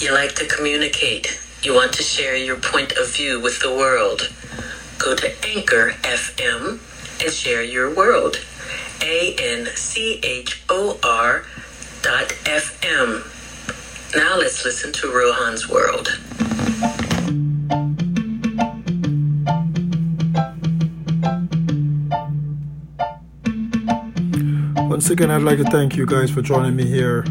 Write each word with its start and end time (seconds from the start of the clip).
You 0.00 0.14
like 0.14 0.34
to 0.36 0.46
communicate. 0.46 1.38
You 1.62 1.74
want 1.74 1.92
to 1.92 2.02
share 2.02 2.34
your 2.34 2.56
point 2.56 2.92
of 2.92 3.14
view 3.14 3.38
with 3.38 3.60
the 3.60 3.68
world. 3.68 4.32
Go 4.98 5.14
to 5.14 5.46
Anchor 5.46 5.90
FM 6.00 6.80
and 7.22 7.30
share 7.30 7.62
your 7.62 7.94
world. 7.94 8.36
A 9.02 9.36
N 9.38 9.66
C 9.74 10.18
H 10.22 10.62
O 10.70 10.98
R 11.04 11.44
dot 12.00 12.30
FM. 12.44 13.26
Now 14.16 14.38
let's 14.38 14.64
listen 14.64 14.90
to 14.94 15.12
Rohan's 15.12 15.68
World. 15.68 16.08
Once 24.88 25.10
again, 25.10 25.30
I'd 25.30 25.42
like 25.42 25.58
to 25.58 25.64
thank 25.64 25.94
you 25.94 26.06
guys 26.06 26.30
for 26.30 26.40
joining 26.40 26.74
me 26.74 26.86
here 26.86 27.26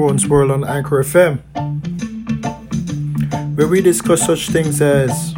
Rowan's 0.00 0.26
World 0.26 0.50
on 0.50 0.64
Anchor 0.64 1.04
FM, 1.04 1.40
where 3.54 3.68
we 3.68 3.82
discuss 3.82 4.24
such 4.24 4.48
things 4.48 4.80
as 4.80 5.34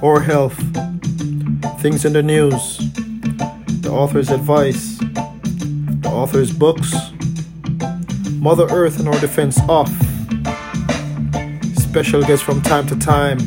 our 0.00 0.20
health, 0.20 0.56
things 1.80 2.04
in 2.04 2.12
the 2.12 2.22
news, 2.22 2.78
the 3.82 3.90
author's 3.90 4.30
advice, 4.30 4.96
the 4.98 6.08
author's 6.08 6.52
books, 6.52 6.94
Mother 8.34 8.68
Earth 8.70 9.00
and 9.00 9.08
our 9.08 9.18
defense 9.18 9.58
off, 9.62 9.90
special 11.74 12.22
guests 12.22 12.44
from 12.44 12.62
time 12.62 12.86
to 12.86 12.96
time, 12.96 13.40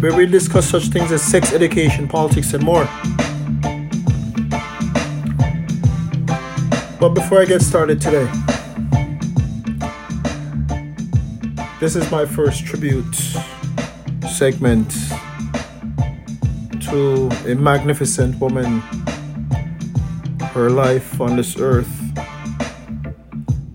where 0.00 0.12
we 0.12 0.26
discuss 0.26 0.68
such 0.68 0.88
things 0.88 1.12
as 1.12 1.22
sex 1.22 1.52
education, 1.52 2.08
politics, 2.08 2.52
and 2.52 2.64
more. 2.64 2.88
But 6.98 7.10
before 7.10 7.40
I 7.40 7.44
get 7.44 7.62
started 7.62 8.00
today, 8.00 8.28
this 11.84 11.96
is 11.96 12.10
my 12.10 12.24
first 12.24 12.64
tribute 12.64 13.14
segment 14.30 14.90
to 16.80 17.28
a 17.46 17.54
magnificent 17.54 18.40
woman, 18.40 18.80
her 20.54 20.70
life 20.70 21.20
on 21.20 21.36
this 21.36 21.58
earth. 21.58 21.92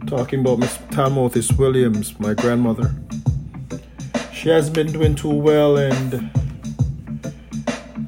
Talking 0.08 0.40
about 0.40 0.58
Miss 0.58 0.76
Talmothis 0.90 1.56
Williams, 1.56 2.20
my 2.20 2.34
grandmother. 2.34 2.96
She 4.34 4.50
hasn't 4.50 4.74
been 4.74 4.92
doing 4.92 5.14
too 5.14 5.30
well, 5.30 5.78
and 5.78 6.32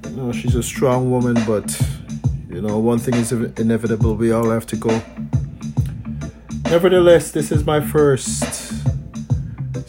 you 0.05 0.15
know 0.15 0.31
she's 0.31 0.55
a 0.55 0.63
strong 0.63 1.11
woman, 1.11 1.35
but 1.45 1.79
you 2.49 2.59
know, 2.59 2.79
one 2.79 2.97
thing 2.97 3.13
is 3.13 3.31
inevitable, 3.31 4.15
we 4.15 4.31
all 4.31 4.49
have 4.49 4.65
to 4.65 4.75
go. 4.75 4.99
Nevertheless, 6.71 7.29
this 7.29 7.51
is 7.51 7.67
my 7.67 7.79
first 7.79 8.60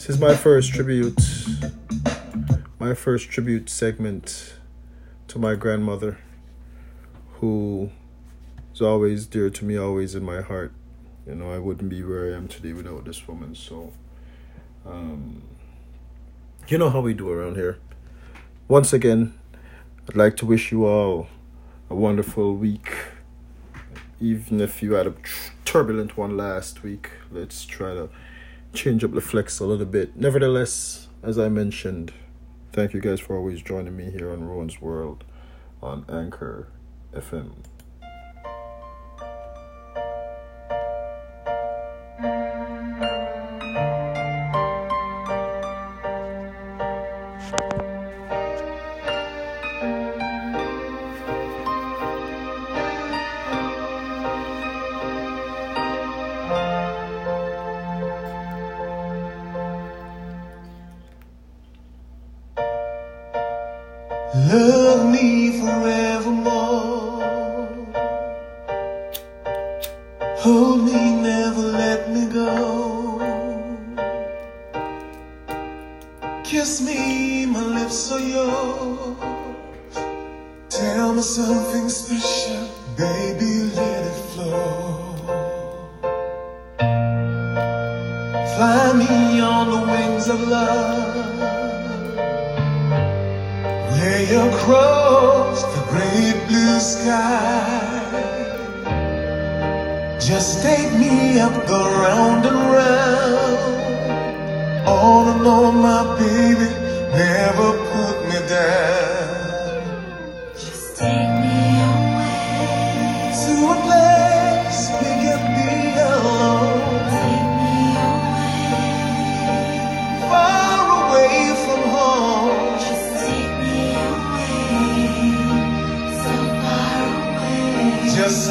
this 0.02 0.16
is 0.16 0.20
my 0.20 0.34
first 0.34 0.72
tribute 0.72 1.16
my 2.80 2.92
first 2.92 3.30
tribute 3.30 3.70
segment 3.70 4.54
to 5.28 5.38
my 5.38 5.54
grandmother 5.54 6.18
who 7.34 7.88
is 8.74 8.82
always 8.82 9.26
dear 9.26 9.48
to 9.48 9.64
me, 9.64 9.76
always 9.76 10.16
in 10.16 10.24
my 10.24 10.40
heart. 10.40 10.72
You 11.24 11.36
know, 11.36 11.52
I 11.52 11.58
wouldn't 11.58 11.88
be 11.88 12.02
where 12.02 12.32
I 12.32 12.36
am 12.36 12.48
today 12.48 12.72
without 12.72 13.04
this 13.04 13.28
woman, 13.28 13.54
so 13.54 13.92
um 14.84 15.44
you 16.66 16.78
know 16.78 16.90
how 16.90 17.00
we 17.00 17.14
do 17.14 17.30
around 17.30 17.54
here. 17.54 17.78
Once 18.66 18.92
again, 18.92 19.38
I'd 20.08 20.16
like 20.16 20.36
to 20.38 20.46
wish 20.46 20.72
you 20.72 20.84
all 20.84 21.28
a 21.88 21.94
wonderful 21.94 22.56
week. 22.56 22.92
Even 24.20 24.60
if 24.60 24.82
you 24.82 24.94
had 24.94 25.06
a 25.06 25.14
turbulent 25.64 26.16
one 26.16 26.36
last 26.36 26.82
week, 26.82 27.10
let's 27.30 27.64
try 27.64 27.94
to 27.94 28.08
change 28.72 29.04
up 29.04 29.12
the 29.12 29.20
flex 29.20 29.60
a 29.60 29.66
little 29.66 29.86
bit. 29.86 30.16
Nevertheless, 30.16 31.08
as 31.22 31.38
I 31.38 31.48
mentioned, 31.48 32.12
thank 32.72 32.94
you 32.94 33.00
guys 33.00 33.20
for 33.20 33.36
always 33.36 33.62
joining 33.62 33.96
me 33.96 34.10
here 34.10 34.30
on 34.30 34.44
Rowan's 34.44 34.80
World 34.80 35.24
on 35.82 36.04
Anchor 36.08 36.68
FM. 37.12 37.52
Love 64.52 64.81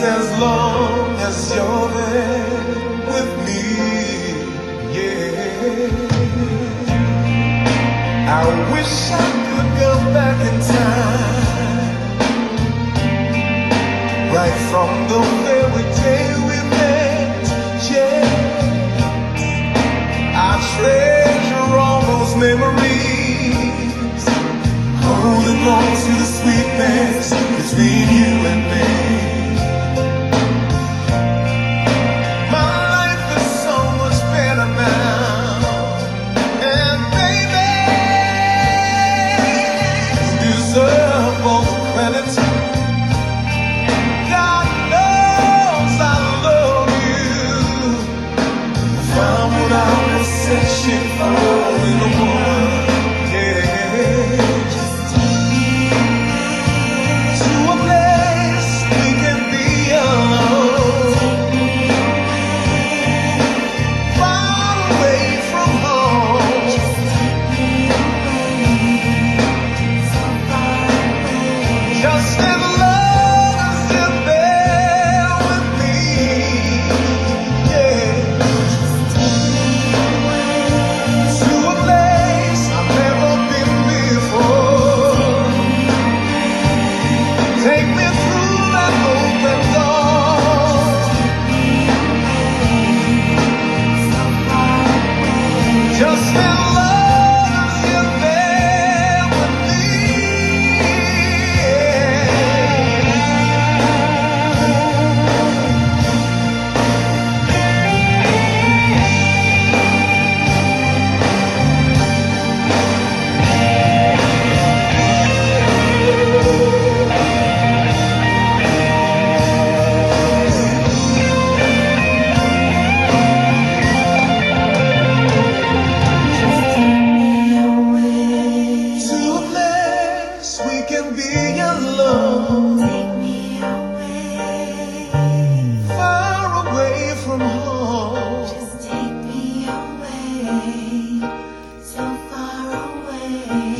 as 0.04 0.40
long 0.40 1.16
as 1.20 1.54
you're 1.54 1.90
there 1.94 2.66
with 3.12 3.32
me, 3.46 3.62
yeah. 4.98 5.94
I 8.28 8.44
wish 8.74 8.94
I 9.12 9.28
could 9.48 9.72
go 9.80 9.94
back 10.18 10.38
in 10.50 10.58
time, 10.76 12.00
right 14.34 14.58
from 14.72 14.90
the 15.12 15.22
very 15.46 15.86
day 16.02 16.26
we 16.50 16.58
met, 16.74 17.46
yeah. 17.92 18.26
I 20.34 20.52
treasure 20.74 21.78
all 21.78 22.02
those 22.02 22.34
memories, 22.38 24.24
holding 25.06 25.62
on 25.78 25.88
to 26.04 26.12
the 26.22 26.28
sweetness 26.38 27.26
between 27.58 28.08
you 28.18 28.32
and 28.52 28.62
me. 28.72 29.11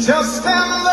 Just 0.02 0.38
stand 0.38 0.91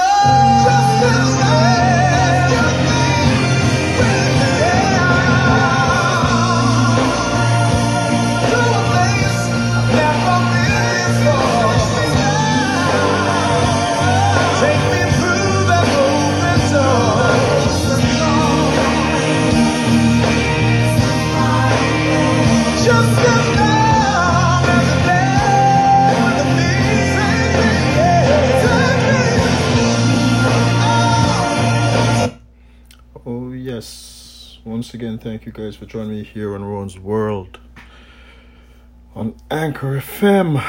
guys 35.69 35.77
for 35.77 35.85
joining 35.85 36.13
me 36.13 36.23
here 36.23 36.55
on 36.55 36.65
Ron's 36.65 36.99
World 36.99 37.61
on 39.15 39.35
Anchor 39.51 39.99
FM, 40.01 40.65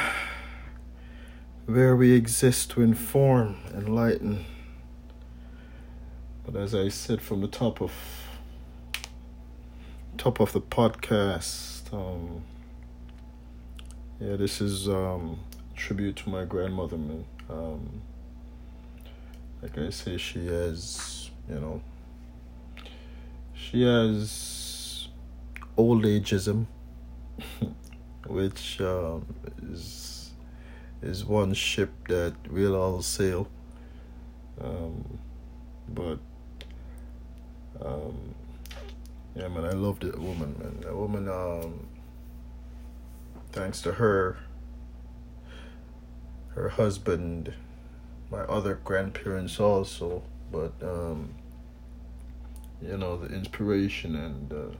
where 1.68 1.96
we 1.96 2.12
exist 2.12 2.72
to 2.72 2.82
inform, 2.82 3.56
and 3.68 3.88
enlighten. 3.88 4.44
But 6.46 6.58
as 6.58 6.76
I 6.76 6.90
said 6.90 7.22
from 7.22 7.40
the 7.40 7.48
top 7.48 7.82
of 7.82 7.94
top 10.18 10.42
of 10.42 10.52
the 10.52 10.60
podcast, 10.60 11.94
um, 11.94 12.44
yeah, 14.20 14.36
this 14.36 14.60
is 14.60 14.90
um, 14.90 15.40
tribute 15.78 16.18
to 16.18 16.30
my 16.30 16.44
grandmother, 16.44 16.98
man. 16.98 17.26
Um, 17.50 18.02
like 19.62 19.78
I 19.78 19.92
say, 19.92 20.18
she 20.18 20.46
has, 20.48 21.30
you 21.48 21.56
know, 21.56 21.82
she 23.54 23.84
has 23.84 24.59
old 25.80 26.04
ageism, 26.04 26.66
which 28.28 28.82
um, 28.82 29.26
is 29.72 30.32
is 31.02 31.24
one 31.24 31.54
ship 31.54 31.90
that 32.10 32.34
we'll 32.52 32.76
all 32.76 33.02
sail. 33.02 33.48
Um, 34.60 35.18
but 35.88 36.20
um, 37.82 38.36
yeah, 39.36 39.48
man, 39.48 39.64
I 39.64 39.72
love 39.72 40.02
that 40.02 40.20
woman, 40.20 40.54
man. 40.60 40.82
That 40.82 40.94
woman, 40.94 41.30
um, 41.30 41.88
thanks 43.54 43.82
to 43.84 43.94
her, 43.94 44.38
her 46.56 46.68
husband, 46.68 47.54
my 48.30 48.42
other 48.42 48.82
grandparents 48.84 49.62
also, 49.62 50.24
but 50.52 50.74
um, 50.84 51.34
you 52.82 52.98
know 52.98 53.16
the 53.16 53.34
inspiration 53.34 54.18
and 54.18 54.52
uh, 54.52 54.76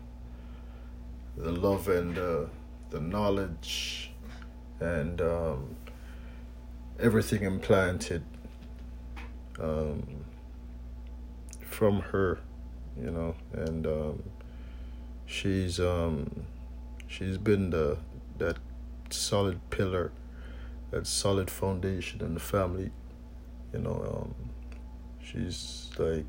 the 1.40 1.52
love 1.54 1.88
and 1.88 2.18
uh, 2.18 2.42
the 2.90 3.00
knowledge 3.00 4.12
and 4.82 5.22
um, 5.22 5.76
everything 7.00 7.44
implanted 7.44 8.24
um, 9.60 10.04
from 11.62 12.02
her, 12.02 12.40
you 13.02 13.10
know, 13.10 13.36
and 13.54 13.88
um, 13.88 14.24
she's 15.26 15.80
um, 15.80 16.44
she's 17.08 17.38
been 17.38 17.70
the 17.70 17.98
that 18.38 18.58
solid 19.10 19.62
pillar, 19.70 20.12
that 20.92 21.08
solid 21.08 21.50
foundation 21.50 22.22
in 22.22 22.34
the 22.34 22.40
family, 22.40 22.92
you 23.72 23.80
know. 23.80 24.26
Um, 24.26 24.36
she's 25.24 25.90
like 25.98 26.26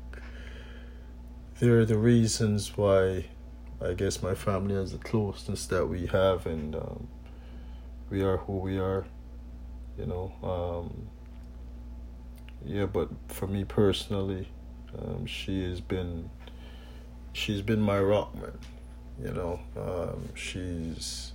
they're 1.59 1.85
the 1.85 1.97
reasons 1.97 2.77
why 2.77 3.25
I 3.83 3.93
guess 3.93 4.21
my 4.21 4.35
family 4.35 4.75
has 4.75 4.91
the 4.91 4.99
closeness 4.99 5.65
that 5.67 5.87
we 5.87 6.05
have 6.07 6.45
and 6.45 6.75
um, 6.75 7.07
we 8.11 8.21
are 8.21 8.37
who 8.37 8.57
we 8.57 8.77
are, 8.77 9.05
you 9.97 10.05
know. 10.05 10.31
Um, 10.43 11.07
yeah, 12.63 12.85
but 12.85 13.09
for 13.27 13.47
me 13.47 13.63
personally, 13.63 14.49
um, 14.97 15.25
she 15.25 15.63
has 15.63 15.81
been 15.81 16.29
she's 17.33 17.61
been 17.61 17.81
my 17.81 17.99
rock, 17.99 18.35
man. 18.35 18.57
You 19.19 19.31
know, 19.31 19.59
um, 19.75 20.29
she's 20.35 21.31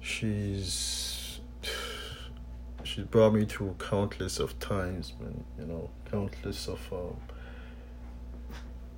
she's 0.00 1.40
she's 2.84 3.04
brought 3.04 3.32
me 3.32 3.46
through 3.46 3.76
countless 3.78 4.38
of 4.38 4.58
times, 4.58 5.14
man. 5.18 5.44
You 5.58 5.66
know, 5.66 5.90
countless 6.10 6.68
of 6.68 6.80
um, 6.92 7.16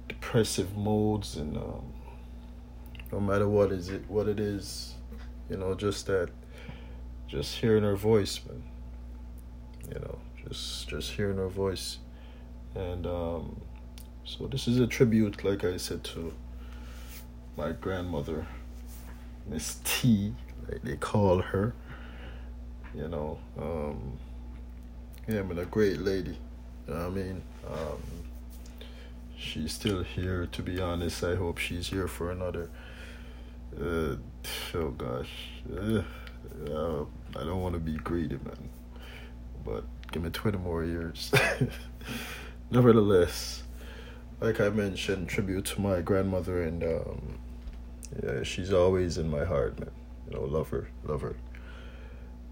depressive 0.09 0.77
modes 0.77 1.37
and 1.37 1.57
um, 1.57 1.93
no 3.13 3.21
matter 3.21 3.49
what 3.49 3.71
is 3.73 3.89
it 3.89 4.03
what 4.09 4.29
it 4.29 4.41
is 4.41 4.95
you 5.49 5.57
know 5.57 5.75
just 5.75 6.07
that 6.07 6.31
just 7.29 7.57
hearing 7.57 7.83
her 7.83 7.97
voice 7.97 8.41
man. 8.47 8.63
You 9.93 10.01
know 10.01 10.19
just 10.47 10.89
just 10.89 11.11
hearing 11.13 11.37
her 11.37 11.49
voice. 11.49 11.99
And 12.75 13.07
um, 13.07 13.61
so 14.25 14.47
this 14.47 14.67
is 14.67 14.81
a 14.81 14.87
tribute 14.87 15.45
like 15.45 15.65
i 15.65 15.77
said 15.77 16.03
to 16.03 16.33
my 17.57 17.71
grandmother 17.73 18.47
miss 19.47 19.79
t 19.85 20.35
like 20.69 20.83
they 20.83 20.97
call 20.97 21.41
her. 21.41 21.75
You 22.95 23.09
know 23.09 23.39
um, 23.61 24.19
yeah 25.29 25.43
but 25.43 25.59
a 25.59 25.67
great 25.67 26.01
lady. 26.01 26.39
You 26.89 26.95
know 26.95 27.07
i 27.07 27.11
mean? 27.11 27.43
Um, 27.67 28.03
she's 29.37 29.73
still 29.73 30.03
here 30.03 30.47
to 30.53 30.63
be 30.63 30.81
honest. 30.81 31.23
I 31.25 31.35
hope 31.35 31.59
she's 31.59 31.89
here 31.89 32.09
for 32.09 32.31
another 32.31 32.71
uh, 33.81 34.17
oh 34.75 34.91
gosh. 34.91 35.31
Uh, 35.75 36.03
uh, 36.71 37.05
i 37.37 37.45
don't 37.45 37.63
want 37.63 37.75
to 37.75 37.81
be 37.81 37.97
greedy 37.97 38.39
man. 38.45 38.69
But 39.65 39.85
give 40.13 40.23
me 40.23 40.31
20 40.31 40.59
more 40.59 40.85
years. 40.85 41.33
Nevertheless 42.71 43.65
like 44.41 44.61
i 44.61 44.69
mentioned 44.69 45.29
tribute 45.29 45.65
to 45.65 45.81
my 45.81 46.01
grandmother 46.01 46.63
and 46.63 46.83
um, 46.83 47.39
yeah 48.23 48.43
she's 48.43 48.73
always 48.73 49.19
in 49.19 49.29
my 49.31 49.45
heart 49.45 49.79
man. 49.79 49.91
You 50.27 50.37
know 50.37 50.45
love 50.45 50.69
her 50.69 50.89
love 51.05 51.23
her. 51.23 51.37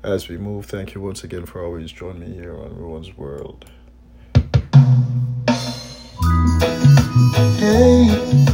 As 0.02 0.29
we 0.29 0.37
move 0.37 0.67
thank 0.67 0.95
you 0.95 1.00
once 1.00 1.25
again 1.25 1.47
for 1.47 1.64
always 1.64 1.93
joining 1.93 2.21
me 2.21 2.35
here 2.35 2.57
on 2.59 2.76
Rowan's 2.76 3.17
world. 3.17 3.67
Hey, 7.59 8.47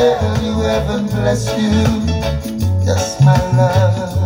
tell 0.00 0.42
you 0.42 0.54
heaven 0.60 1.06
bless 1.08 1.46
you. 1.58 1.72
Yes, 2.86 3.20
my 3.20 3.36
love. 3.56 4.19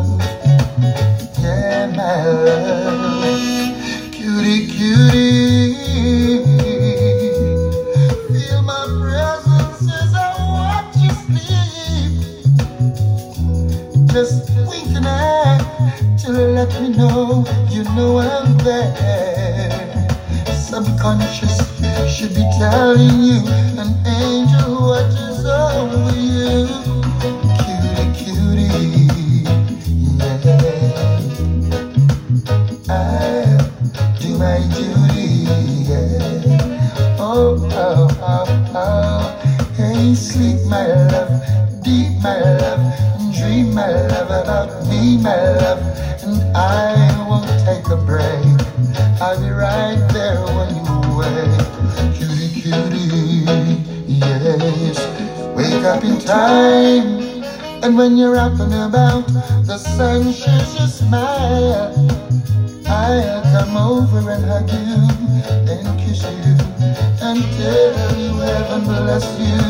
You 68.24 68.40
heaven 68.40 68.84
bless 68.84 69.26
you. 69.38 69.60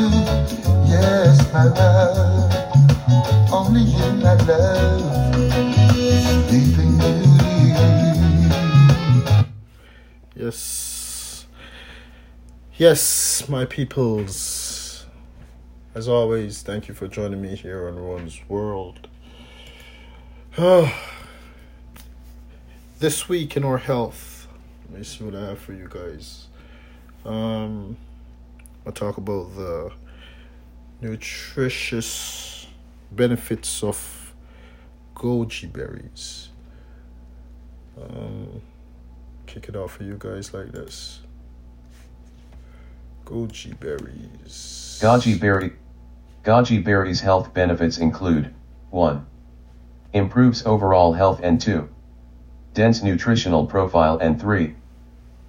Yes, 0.86 1.52
my 1.52 1.64
love, 1.64 2.52
only 3.52 3.80
you, 3.82 4.12
my 4.22 4.34
love. 4.46 5.24
Yes. 10.36 11.46
Yes, 12.76 13.48
my 13.48 13.64
peoples. 13.64 15.06
As 15.94 16.08
always, 16.08 16.62
thank 16.62 16.86
you 16.88 16.94
for 16.94 17.08
joining 17.08 17.40
me 17.40 17.56
here 17.56 17.88
on 17.88 17.96
Ron's 17.98 18.40
World. 18.48 19.08
this 22.98 23.28
week 23.28 23.56
in 23.56 23.64
our 23.64 23.78
health, 23.78 24.46
let 24.90 24.98
me 24.98 25.04
see 25.04 25.24
what 25.24 25.34
I 25.34 25.46
have 25.46 25.58
for 25.58 25.72
you 25.72 25.88
guys. 25.88 26.48
Um, 27.24 27.96
I'll 28.86 28.92
talk 28.92 29.16
about 29.16 29.56
the 29.56 29.92
nutritious 31.00 32.66
benefits 33.10 33.82
of 33.82 34.34
goji 35.14 35.72
berries. 35.72 36.50
Um, 38.00 38.60
kick 39.46 39.68
it 39.68 39.76
off 39.76 39.92
for 39.92 40.02
you 40.02 40.16
guys 40.18 40.52
like 40.52 40.72
this. 40.72 41.20
Goji 43.24 43.78
berries. 43.80 44.98
Goji 45.02 45.40
berry. 45.40 45.72
Goji 46.42 46.84
berries 46.84 47.20
health 47.20 47.54
benefits 47.54 47.96
include 47.96 48.52
1. 48.90 49.26
Improves 50.12 50.66
overall 50.66 51.14
health 51.14 51.40
and 51.42 51.58
2. 51.58 51.88
Dense 52.74 53.02
nutritional 53.02 53.66
profile 53.66 54.18
and 54.18 54.38
3. 54.38 54.74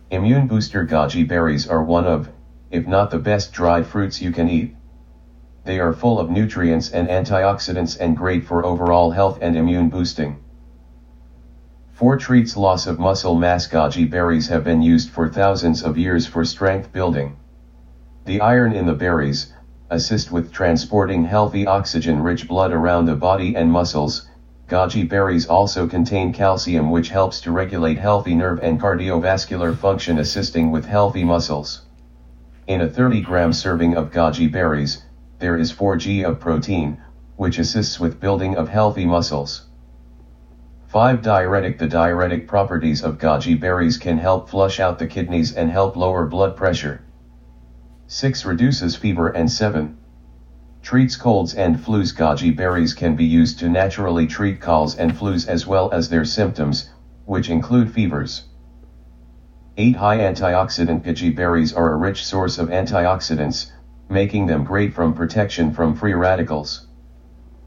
Immune 0.10 0.48
booster 0.48 0.86
goji 0.86 1.28
berries 1.28 1.68
are 1.68 1.84
one 1.84 2.06
of, 2.06 2.30
if 2.76 2.86
not 2.86 3.10
the 3.10 3.18
best 3.18 3.54
dried 3.54 3.88
fruits 3.88 4.22
you 4.22 4.32
can 4.32 4.50
eat. 4.50 4.76
They 5.64 5.80
are 5.80 5.94
full 5.94 6.20
of 6.20 6.30
nutrients 6.30 6.92
and 6.92 7.08
antioxidants 7.08 7.98
and 8.00 8.18
great 8.18 8.46
for 8.46 8.66
overall 8.66 9.12
health 9.12 9.40
and 9.42 9.56
immune 9.56 9.90
boosting. 9.90 10.44
4 11.94 12.18
treats 12.18 12.58
loss 12.58 12.86
of 12.86 13.00
muscle 13.00 13.36
mass 13.36 13.66
goji 13.66 14.10
berries 14.10 14.50
have 14.50 14.66
been 14.66 14.82
used 14.82 15.10
for 15.10 15.30
thousands 15.30 15.82
of 15.84 15.98
years 15.98 16.28
for 16.28 16.44
strength 16.44 16.92
building. 16.92 17.38
The 18.26 18.42
iron 18.42 18.74
in 18.74 18.86
the 18.86 18.94
berries 18.94 19.54
assist 19.90 20.30
with 20.30 20.52
transporting 20.52 21.24
healthy 21.24 21.66
oxygen-rich 21.66 22.48
blood 22.50 22.74
around 22.74 23.06
the 23.06 23.16
body 23.16 23.56
and 23.56 23.72
muscles. 23.72 24.28
Goji 24.68 25.08
berries 25.08 25.48
also 25.48 25.88
contain 25.88 26.34
calcium 26.34 26.92
which 26.92 27.08
helps 27.08 27.40
to 27.42 27.54
regulate 27.54 28.00
healthy 28.00 28.36
nerve 28.36 28.60
and 28.62 28.82
cardiovascular 28.82 29.78
function 29.78 30.20
assisting 30.20 30.72
with 30.72 30.86
healthy 30.86 31.24
muscles. 31.24 31.85
In 32.68 32.82
a 32.82 32.90
30 32.90 33.22
gram 33.22 33.54
serving 33.54 33.96
of 33.96 34.10
goji 34.10 34.52
berries, 34.52 35.04
there 35.38 35.56
is 35.56 35.72
4g 35.72 36.28
of 36.28 36.40
protein, 36.40 36.98
which 37.36 37.60
assists 37.60 38.00
with 38.00 38.20
building 38.20 38.56
of 38.56 38.70
healthy 38.70 39.06
muscles. 39.06 39.68
5 40.88 41.22
diuretic 41.22 41.78
The 41.78 41.88
diuretic 41.88 42.48
properties 42.48 43.04
of 43.04 43.20
goji 43.20 43.60
berries 43.60 44.00
can 44.00 44.18
help 44.18 44.50
flush 44.50 44.80
out 44.80 44.98
the 44.98 45.06
kidneys 45.06 45.54
and 45.54 45.70
help 45.70 45.96
lower 45.96 46.26
blood 46.26 46.56
pressure. 46.56 47.02
6 48.08 48.46
reduces 48.46 48.96
fever 48.96 49.28
and 49.28 49.52
7 49.52 49.98
treats 50.82 51.16
colds 51.16 51.54
and 51.54 51.78
flus 51.78 52.16
goji 52.16 52.56
berries 52.56 52.96
can 52.96 53.16
be 53.16 53.26
used 53.26 53.60
to 53.60 53.70
naturally 53.70 54.26
treat 54.26 54.60
colds 54.60 54.96
and 54.96 55.12
flus 55.12 55.48
as 55.48 55.68
well 55.68 55.92
as 55.92 56.10
their 56.10 56.26
symptoms 56.26 56.90
which 57.26 57.48
include 57.48 57.92
fevers 57.92 58.46
8 59.78 59.96
high 59.96 60.18
antioxidant 60.20 61.04
goji 61.04 61.36
berries 61.36 61.74
are 61.74 61.92
a 61.92 61.98
rich 61.98 62.26
source 62.26 62.58
of 62.58 62.70
antioxidants 62.70 63.72
making 64.10 64.46
them 64.46 64.64
great 64.64 64.94
from 64.94 65.14
protection 65.14 65.72
from 65.72 65.96
free 65.96 66.14
radicals 66.14 66.88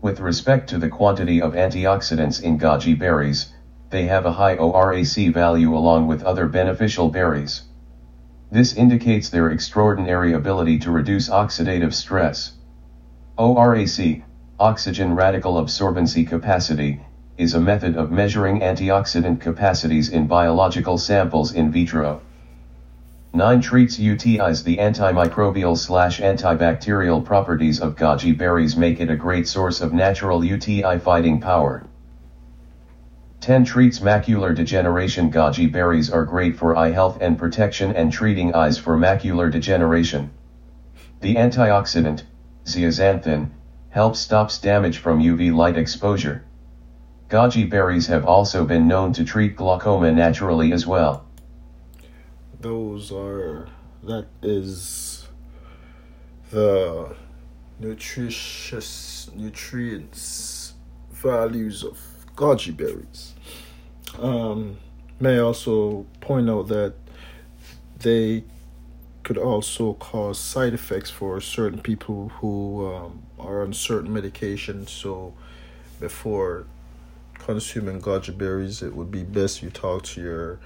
with 0.01 0.21
respect 0.21 0.71
to 0.71 0.79
the 0.79 0.89
quantity 0.89 1.43
of 1.43 1.55
antioxidants 1.55 2.41
in 2.41 2.59
goji 2.59 2.99
berries 2.99 3.53
they 3.91 4.05
have 4.07 4.27
a 4.27 4.33
high 4.33 4.57
ORAC 4.57 5.33
value 5.33 5.77
along 5.77 6.07
with 6.07 6.23
other 6.23 6.47
beneficial 6.47 7.09
berries 7.09 7.63
this 8.51 8.73
indicates 8.73 9.29
their 9.29 9.51
extraordinary 9.51 10.33
ability 10.33 10.79
to 10.79 10.91
reduce 10.91 11.29
oxidative 11.29 11.93
stress. 11.93 12.53
ORAC, 13.37 14.23
oxygen 14.59 15.15
radical 15.15 15.63
absorbency 15.63 16.27
capacity, 16.27 17.03
is 17.39 17.55
a 17.55 17.61
method 17.61 17.97
of 17.97 18.11
measuring 18.11 18.61
antioxidant 18.61 19.41
capacities 19.41 20.09
in 20.09 20.27
biological 20.27 20.99
samples 20.99 21.53
in 21.53 21.71
vitro. 21.71 22.21
9 23.33 23.61
treats 23.61 23.97
UTIs 23.97 24.65
the 24.65 24.79
antimicrobial 24.79 25.77
slash 25.79 26.21
antibacterial 26.21 27.25
properties 27.25 27.79
of 27.79 27.95
goji 27.95 28.37
berries 28.37 28.77
make 28.77 28.99
it 28.99 29.09
a 29.09 29.15
great 29.15 29.47
source 29.47 29.81
of 29.81 29.93
natural 29.93 30.43
UTI 30.43 30.99
fighting 30.99 31.41
power. 31.41 31.87
10 33.41 33.65
treats 33.65 34.01
macular 34.01 34.53
degeneration 34.53 35.31
goji 35.31 35.71
berries 35.71 36.11
are 36.11 36.25
great 36.25 36.57
for 36.57 36.77
eye 36.77 36.91
health 36.91 37.19
and 37.21 37.39
protection 37.39 37.95
and 37.95 38.11
treating 38.11 38.53
eyes 38.53 38.79
for 38.79 38.99
macular 38.99 39.49
degeneration. 39.49 40.31
The 41.21 41.37
antioxidant, 41.37 42.23
zeaxanthin, 42.65 43.51
helps 43.91 44.19
stops 44.19 44.59
damage 44.59 44.99
from 44.99 45.21
UV 45.21 45.55
light 45.55 45.77
exposure. 45.77 46.43
Goji 47.29 47.69
berries 47.69 48.07
have 48.07 48.25
also 48.25 48.65
been 48.65 48.89
known 48.89 49.13
to 49.13 49.25
treat 49.25 49.55
glaucoma 49.55 50.11
naturally 50.13 50.73
as 50.73 50.87
well. 50.87 51.27
Those 52.61 53.13
are 53.13 53.69
that 54.03 54.27
is 54.43 55.29
the 56.51 57.15
nutritious 57.79 59.31
nutrients 59.35 60.73
values 61.13 61.85
of 61.85 61.99
goji 62.35 62.75
berries. 62.75 63.35
Um, 64.19 64.79
may 65.21 65.39
also 65.39 66.07
point 66.21 66.49
out 66.49 66.69
that 66.69 66.95
they 67.99 68.45
could 69.23 69.37
also 69.37 69.93
cause 69.95 70.39
side 70.39 70.73
effects 70.73 71.11
for 71.11 71.41
certain 71.43 71.81
people 71.81 72.31
who 72.41 72.91
um, 72.95 73.23
are 73.39 73.61
on 73.61 73.75
certain 73.75 74.11
medications. 74.11 74.89
So, 74.89 75.35
before 76.01 76.65
consuming 77.49 77.99
goji 77.99 78.37
berries, 78.37 78.83
it 78.83 78.95
would 78.95 79.11
be 79.11 79.23
best 79.23 79.63
you 79.63 79.71
talk 79.71 80.03
to 80.03 80.21
your 80.21 80.61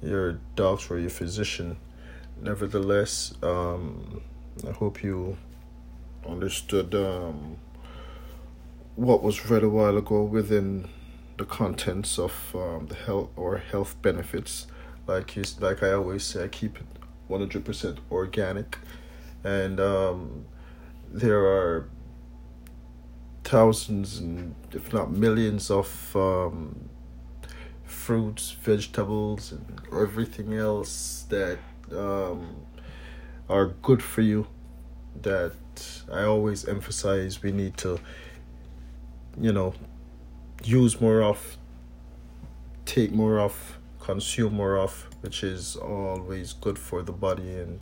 your 0.00 0.38
doctor 0.54 0.94
or 0.94 0.98
your 1.00 1.10
physician. 1.10 1.76
Nevertheless, 2.40 3.34
um, 3.42 4.22
I 4.68 4.70
hope 4.70 5.02
you 5.02 5.36
understood 6.28 6.94
um, 6.94 7.56
what 8.94 9.20
was 9.24 9.50
read 9.50 9.64
a 9.64 9.68
while 9.68 9.96
ago 9.98 10.22
within 10.22 10.88
the 11.38 11.44
contents 11.44 12.20
of 12.20 12.32
um, 12.54 12.86
the 12.86 12.94
health 12.94 13.30
or 13.34 13.58
health 13.58 13.96
benefits. 14.00 14.68
Like 15.08 15.34
you, 15.34 15.42
like 15.58 15.82
I 15.82 15.92
always 15.92 16.22
say, 16.22 16.44
I 16.44 16.48
keep 16.48 16.76
it 16.76 16.86
one 17.26 17.40
hundred 17.40 17.64
percent 17.64 17.98
organic, 18.12 18.78
and 19.42 19.80
um, 19.80 20.44
there 21.10 21.44
are 21.44 21.88
thousands 23.54 24.18
and 24.18 24.52
if 24.72 24.92
not 24.92 25.12
millions 25.12 25.70
of 25.70 25.88
um, 26.16 26.90
fruits, 27.84 28.50
vegetables, 28.50 29.52
and 29.52 29.64
everything 29.92 30.54
else 30.54 31.24
that 31.28 31.58
um, 31.92 32.56
are 33.48 33.66
good 33.88 34.02
for 34.02 34.22
you. 34.22 34.48
That 35.22 35.54
I 36.12 36.24
always 36.24 36.66
emphasize 36.66 37.44
we 37.44 37.52
need 37.52 37.76
to, 37.76 38.00
you 39.40 39.52
know, 39.52 39.72
use 40.64 41.00
more 41.00 41.22
of, 41.22 41.56
take 42.84 43.12
more 43.12 43.38
of, 43.38 43.78
consume 44.00 44.54
more 44.54 44.76
of, 44.76 44.92
which 45.20 45.44
is 45.44 45.76
always 45.76 46.54
good 46.54 46.76
for 46.76 47.02
the 47.02 47.12
body 47.12 47.50
and 47.62 47.78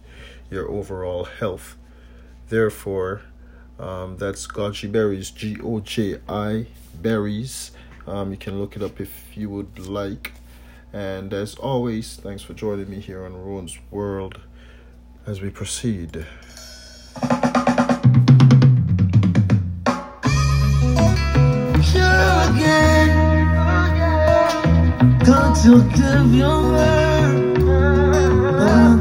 your 0.50 0.70
overall 0.70 1.24
health. 1.24 1.78
Therefore, 2.50 3.22
um, 3.82 4.16
that's 4.16 4.46
Goji 4.46 4.90
Berries, 4.90 5.30
G 5.30 5.58
O 5.62 5.80
J 5.80 6.20
I 6.28 6.66
Berries. 7.02 7.72
Um, 8.06 8.30
you 8.30 8.36
can 8.36 8.58
look 8.58 8.76
it 8.76 8.82
up 8.82 9.00
if 9.00 9.36
you 9.36 9.50
would 9.50 9.78
like. 9.78 10.32
And 10.92 11.32
as 11.34 11.54
always, 11.56 12.16
thanks 12.16 12.42
for 12.42 12.54
joining 12.54 12.88
me 12.88 13.00
here 13.00 13.24
on 13.24 13.34
Rowan's 13.34 13.78
World 13.90 14.40
as 15.26 15.40
we 15.40 15.50
proceed. 15.50 16.26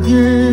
Again. 0.04 0.51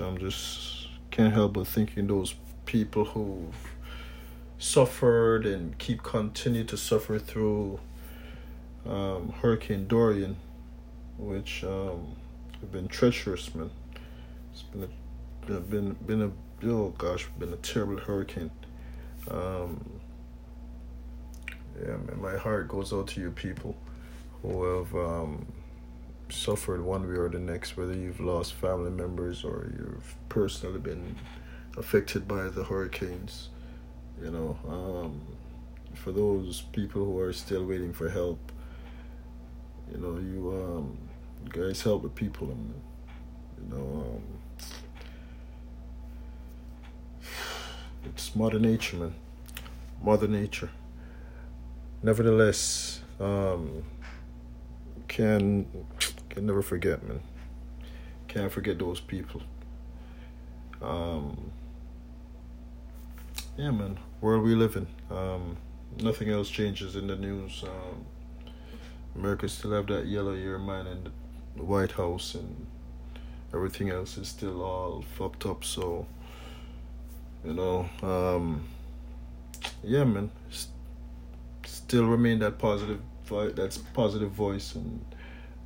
I'm 0.00 0.18
just 0.18 0.88
can't 1.10 1.32
help 1.32 1.54
but 1.54 1.66
thinking 1.66 2.06
those 2.06 2.34
people 2.66 3.04
who've 3.04 3.54
suffered 4.58 5.46
and 5.46 5.76
keep 5.78 6.02
continue 6.02 6.64
to 6.64 6.76
suffer 6.76 7.18
through 7.18 7.80
um, 8.86 9.32
Hurricane 9.40 9.86
Dorian, 9.86 10.36
which 11.18 11.64
um, 11.64 12.16
have 12.60 12.72
been 12.72 12.88
treacherous, 12.88 13.54
man. 13.54 13.70
It's 14.52 14.62
been 14.62 14.84
a 14.84 15.60
been 15.60 15.92
been 16.06 16.22
a 16.22 16.66
oh 16.66 16.94
gosh, 16.96 17.26
been 17.38 17.52
a 17.52 17.56
terrible 17.56 17.98
hurricane. 17.98 18.50
Um, 19.30 19.84
yeah, 21.80 21.96
man, 21.96 22.20
my 22.20 22.36
heart 22.36 22.68
goes 22.68 22.92
out 22.92 23.08
to 23.08 23.20
you 23.20 23.30
people 23.30 23.76
who 24.42 24.64
have 24.64 24.94
um, 24.94 25.46
suffered 26.30 26.82
one 26.82 27.06
way 27.08 27.16
or 27.16 27.28
the 27.28 27.38
next, 27.38 27.76
whether 27.76 27.94
you've 27.94 28.20
lost 28.20 28.54
family 28.54 28.90
members 28.90 29.44
or 29.44 29.72
you've 29.76 30.14
personally 30.28 30.78
been 30.78 31.16
affected 31.76 32.26
by 32.26 32.48
the 32.48 32.64
hurricanes. 32.64 33.48
You 34.22 34.30
know, 34.30 34.58
um, 34.68 35.20
for 35.94 36.12
those 36.12 36.62
people 36.72 37.04
who 37.04 37.18
are 37.18 37.32
still 37.32 37.64
waiting 37.64 37.92
for 37.92 38.08
help, 38.08 38.38
you 39.90 39.98
know, 39.98 40.18
you 40.18 40.50
um, 40.52 40.98
you 41.44 41.50
guys 41.50 41.82
help 41.82 42.02
the 42.02 42.08
people, 42.08 42.50
and 42.50 42.74
you 43.58 43.76
know, 43.76 44.04
um, 44.06 44.22
it's 48.04 48.34
Mother 48.36 48.58
Nature, 48.58 48.96
man. 48.96 49.14
Mother 50.02 50.28
Nature 50.28 50.70
nevertheless, 52.02 53.00
um, 53.18 53.82
can 55.08 55.66
can 56.30 56.46
never 56.46 56.62
forget, 56.62 57.06
man. 57.06 57.20
Can't 58.28 58.50
forget 58.50 58.78
those 58.78 59.00
people. 59.00 59.42
Um, 60.80 61.50
yeah, 63.56 63.70
man. 63.70 63.98
World 64.20 64.44
we 64.44 64.54
live 64.54 64.76
in. 64.76 64.86
Um, 65.10 65.56
nothing 66.00 66.30
else 66.30 66.48
changes 66.48 66.96
in 66.96 67.06
the 67.08 67.16
news. 67.16 67.64
Um, 67.64 68.06
America 69.16 69.48
still 69.48 69.72
have 69.72 69.86
that 69.88 70.06
yellow 70.06 70.34
year 70.34 70.58
man 70.58 70.86
in 70.86 71.10
the 71.56 71.64
White 71.64 71.92
House, 71.92 72.34
and 72.34 72.66
everything 73.52 73.90
else 73.90 74.16
is 74.16 74.28
still 74.28 74.62
all 74.62 75.04
fucked 75.16 75.44
up. 75.46 75.64
So, 75.64 76.06
you 77.44 77.52
know, 77.54 77.88
um, 78.02 78.64
yeah, 79.82 80.04
man. 80.04 80.30
S- 80.50 80.68
still 81.64 82.06
remain 82.06 82.38
that 82.38 82.58
positive, 82.58 83.00
that's 83.28 83.78
positive 83.78 84.30
voice, 84.30 84.74
and 84.74 85.04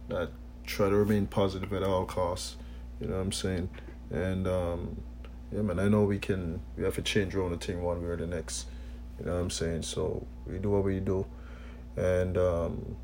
that 0.08 0.30
try 0.66 0.88
to 0.88 0.96
remain 0.96 1.26
positive 1.26 1.72
at 1.72 1.82
all 1.82 2.04
costs. 2.04 2.56
You 3.00 3.08
know 3.08 3.16
what 3.16 3.22
I'm 3.22 3.32
saying? 3.32 3.68
And 4.10 4.46
um, 4.46 5.00
yeah, 5.52 5.62
man, 5.62 5.78
I 5.78 5.88
know 5.88 6.04
we 6.04 6.18
can. 6.18 6.60
We 6.76 6.84
have 6.84 6.94
to 6.96 7.02
change 7.02 7.34
around 7.34 7.50
the 7.52 7.56
team 7.56 7.82
one 7.82 8.02
way 8.02 8.08
or 8.08 8.16
the 8.16 8.26
next. 8.26 8.66
You 9.18 9.26
know 9.26 9.34
what 9.34 9.40
I'm 9.40 9.50
saying? 9.50 9.82
So 9.82 10.26
we 10.46 10.58
do 10.58 10.70
what 10.70 10.84
we 10.84 11.00
do, 11.00 11.26
and 11.96 12.36
um, 12.36 12.96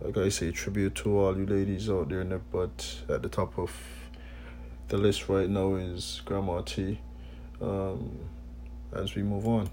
like 0.00 0.16
I 0.16 0.28
say, 0.30 0.50
tribute 0.50 0.94
to 0.96 1.18
all 1.18 1.36
you 1.36 1.46
ladies 1.46 1.90
out 1.90 2.08
there. 2.08 2.24
the- 2.24 2.40
But 2.50 3.02
at 3.08 3.22
the 3.22 3.28
top 3.28 3.58
of 3.58 3.70
the 4.88 4.96
list 4.96 5.28
right 5.28 5.48
now 5.48 5.74
is 5.74 6.22
Grandma 6.24 6.62
T. 6.62 7.00
Um, 7.60 8.18
as 8.92 9.14
we 9.14 9.22
move 9.22 9.46
on. 9.46 9.70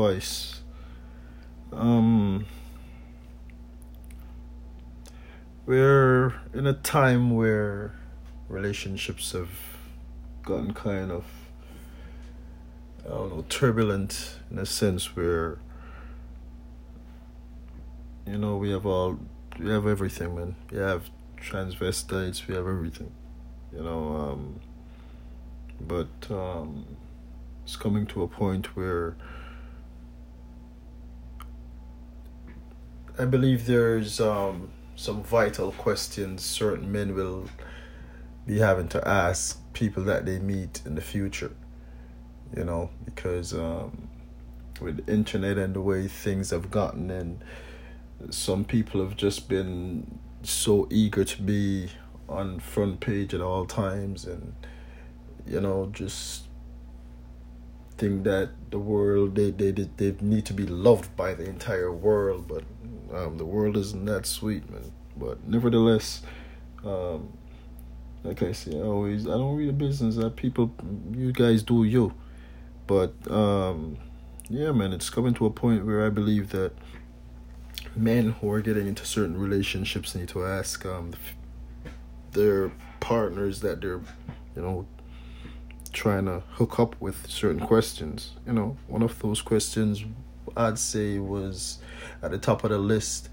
Advice. 0.00 0.62
Um, 1.72 2.46
we're 5.66 6.34
in 6.54 6.66
a 6.66 6.72
time 6.72 7.34
where 7.36 7.94
relationships 8.48 9.32
have 9.32 9.50
gotten 10.42 10.74
kind 10.74 11.10
of, 11.10 11.24
I 13.04 13.10
don't 13.10 13.36
know, 13.36 13.44
turbulent 13.48 14.38
in 14.50 14.58
a 14.58 14.66
sense 14.66 15.14
where, 15.14 15.58
you 18.26 18.38
know, 18.38 18.56
we 18.56 18.70
have 18.70 18.86
all, 18.86 19.18
we 19.58 19.70
have 19.70 19.86
everything, 19.86 20.34
man. 20.34 20.56
We 20.70 20.78
have 20.78 21.10
transvestites, 21.40 22.46
we 22.46 22.54
have 22.54 22.66
everything, 22.66 23.12
you 23.72 23.82
know, 23.82 24.16
um, 24.16 24.60
but 25.80 26.30
um, 26.30 26.84
it's 27.64 27.76
coming 27.76 28.06
to 28.06 28.22
a 28.22 28.28
point 28.28 28.76
where 28.76 29.16
I 33.20 33.26
believe 33.26 33.66
there's 33.66 34.18
um, 34.18 34.70
some 34.96 35.22
vital 35.22 35.72
questions 35.72 36.42
certain 36.42 36.90
men 36.90 37.14
will 37.14 37.50
be 38.46 38.58
having 38.58 38.88
to 38.88 39.06
ask 39.06 39.60
people 39.74 40.04
that 40.04 40.24
they 40.24 40.38
meet 40.38 40.80
in 40.86 40.94
the 40.94 41.02
future. 41.02 41.52
You 42.56 42.64
know, 42.64 42.88
because 43.04 43.52
um, 43.52 44.08
with 44.80 45.04
the 45.04 45.12
internet 45.12 45.58
and 45.58 45.74
the 45.74 45.82
way 45.82 46.08
things 46.08 46.48
have 46.48 46.70
gotten, 46.70 47.10
and 47.10 47.44
some 48.30 48.64
people 48.64 49.02
have 49.02 49.18
just 49.18 49.50
been 49.50 50.18
so 50.42 50.88
eager 50.90 51.22
to 51.22 51.42
be 51.42 51.90
on 52.26 52.58
front 52.58 53.00
page 53.00 53.34
at 53.34 53.42
all 53.42 53.66
times, 53.66 54.24
and 54.24 54.54
you 55.46 55.60
know, 55.60 55.90
just 55.92 56.44
think 58.00 58.24
that 58.24 58.48
the 58.70 58.78
world 58.78 59.34
they 59.34 59.50
they 59.50 59.70
they, 59.70 60.16
need 60.22 60.46
to 60.46 60.54
be 60.54 60.66
loved 60.66 61.14
by 61.16 61.34
the 61.34 61.44
entire 61.44 61.92
world, 61.92 62.48
but 62.48 62.64
um, 63.14 63.36
the 63.36 63.44
world 63.44 63.76
isn't 63.76 64.06
that 64.06 64.24
sweet, 64.24 64.68
man. 64.70 64.90
But 65.16 65.46
nevertheless, 65.46 66.22
um, 66.82 67.32
like 68.24 68.42
I 68.42 68.52
say, 68.52 68.78
I 68.78 68.82
always 68.82 69.26
I 69.26 69.32
don't 69.32 69.54
read 69.54 69.68
a 69.68 69.74
business 69.74 70.16
that 70.16 70.34
people 70.36 70.72
you 71.12 71.30
guys 71.32 71.62
do 71.62 71.84
you, 71.84 72.14
but 72.86 73.12
um, 73.30 73.98
yeah, 74.48 74.72
man, 74.72 74.94
it's 74.94 75.10
coming 75.10 75.34
to 75.34 75.44
a 75.44 75.50
point 75.50 75.84
where 75.84 76.06
I 76.06 76.08
believe 76.08 76.50
that 76.50 76.72
men 77.94 78.32
who 78.32 78.50
are 78.50 78.62
getting 78.62 78.86
into 78.86 79.04
certain 79.04 79.36
relationships 79.36 80.14
need 80.14 80.28
to 80.28 80.46
ask 80.46 80.86
um 80.86 81.12
their 82.32 82.72
partners 83.00 83.60
that 83.60 83.80
they're 83.82 84.00
you 84.56 84.62
know 84.62 84.86
trying 85.92 86.26
to 86.26 86.42
hook 86.52 86.78
up 86.78 86.96
with 87.00 87.28
certain 87.28 87.60
questions. 87.60 88.32
You 88.46 88.52
know, 88.52 88.76
one 88.86 89.02
of 89.02 89.18
those 89.20 89.42
questions 89.42 90.04
I'd 90.56 90.78
say 90.78 91.18
was 91.18 91.78
at 92.22 92.30
the 92.30 92.38
top 92.38 92.64
of 92.64 92.70
the 92.70 92.78
list 92.78 93.28